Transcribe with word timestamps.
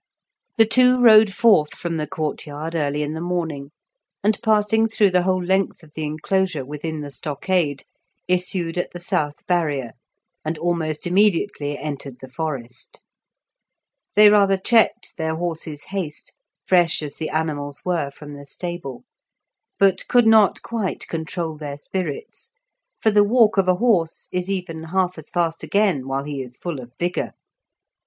The 0.57 0.65
two 0.65 0.99
rode 0.99 1.31
forth 1.31 1.75
from 1.77 1.97
the 1.97 2.07
courtyard 2.07 2.73
early 2.73 3.03
in 3.03 3.13
the 3.13 3.21
morning, 3.21 3.69
and 4.23 4.41
passing 4.41 4.87
through 4.87 5.11
the 5.11 5.21
whole 5.21 5.43
length 5.43 5.83
of 5.83 5.91
the 5.93 6.05
enclosure 6.05 6.65
within 6.65 7.01
the 7.01 7.11
stockade, 7.11 7.83
issued 8.27 8.79
at 8.79 8.93
the 8.93 8.99
South 8.99 9.45
Barrier 9.45 9.91
and 10.43 10.57
almost 10.57 11.05
immediately 11.05 11.77
entered 11.77 12.15
the 12.19 12.27
forest. 12.27 12.99
They 14.15 14.27
rather 14.31 14.57
checked 14.57 15.13
their 15.17 15.35
horses' 15.35 15.83
haste, 15.89 16.33
fresh 16.65 17.03
as 17.03 17.17
the 17.17 17.29
animals 17.29 17.81
were 17.85 18.09
from 18.09 18.33
the 18.33 18.47
stable, 18.47 19.03
but 19.77 20.07
could 20.07 20.25
not 20.25 20.63
quite 20.63 21.07
control 21.09 21.57
their 21.57 21.77
spirits, 21.77 22.53
for 22.99 23.11
the 23.11 23.23
walk 23.23 23.59
of 23.59 23.67
a 23.67 23.75
horse 23.75 24.27
is 24.31 24.49
even 24.49 24.85
half 24.85 25.19
as 25.19 25.29
fast 25.29 25.61
again 25.61 26.07
while 26.07 26.23
he 26.23 26.41
is 26.41 26.57
full 26.57 26.79
of 26.79 26.91
vigour. 26.97 27.33